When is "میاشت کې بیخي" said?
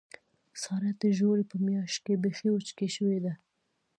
1.65-2.47